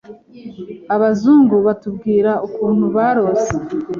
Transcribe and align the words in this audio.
abazungu 0.95 1.55
batubwira 1.65 2.31
ukuntu 2.47 2.85
barose 2.95 3.53